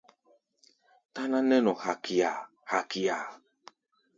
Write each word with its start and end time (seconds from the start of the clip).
Táná 1.13 1.39
nɛ́ 1.47 1.59
nɔ 1.63 1.71
hakia-hakia. 1.83 3.17